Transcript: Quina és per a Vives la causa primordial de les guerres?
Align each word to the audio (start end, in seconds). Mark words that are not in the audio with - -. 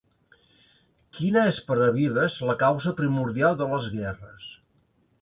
Quina 1.17 1.43
és 1.51 1.59
per 1.69 1.77
a 1.89 1.91
Vives 1.99 2.39
la 2.51 2.57
causa 2.65 2.97
primordial 3.03 3.63
de 3.63 3.71
les 3.75 3.95
guerres? 4.01 4.53